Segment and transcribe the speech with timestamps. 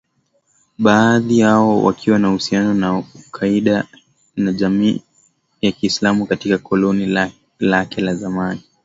[0.77, 3.87] baadhi yao wakiwa na uhusiano na al Qaeda
[4.35, 5.03] na jamii
[5.61, 7.05] ya kiislamu katika koloni
[7.59, 8.61] lake la zamani